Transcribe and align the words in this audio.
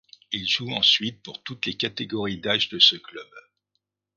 Il 0.31 0.47
joue 0.47 0.71
ensuite 0.71 1.21
pour 1.21 1.43
toutes 1.43 1.67
les 1.67 1.77
catégories 1.77 2.39
d'âge 2.41 2.69
de 2.69 2.79
ce 2.79 2.95
club. 2.95 3.29